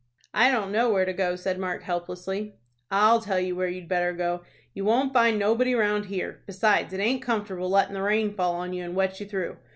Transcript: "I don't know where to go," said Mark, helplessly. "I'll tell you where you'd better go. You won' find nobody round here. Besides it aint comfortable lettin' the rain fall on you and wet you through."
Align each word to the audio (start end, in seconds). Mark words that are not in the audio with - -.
"I 0.33 0.49
don't 0.49 0.71
know 0.71 0.89
where 0.91 1.05
to 1.05 1.13
go," 1.13 1.35
said 1.35 1.59
Mark, 1.59 1.83
helplessly. 1.83 2.55
"I'll 2.89 3.21
tell 3.21 3.39
you 3.39 3.55
where 3.55 3.67
you'd 3.67 3.87
better 3.87 4.13
go. 4.13 4.41
You 4.73 4.83
won' 4.85 5.13
find 5.13 5.37
nobody 5.37 5.75
round 5.75 6.05
here. 6.05 6.41
Besides 6.47 6.91
it 6.91 6.99
aint 6.99 7.21
comfortable 7.21 7.69
lettin' 7.69 7.93
the 7.93 8.01
rain 8.01 8.33
fall 8.33 8.55
on 8.55 8.73
you 8.73 8.83
and 8.83 8.95
wet 8.95 9.19
you 9.19 9.27
through." 9.27 9.57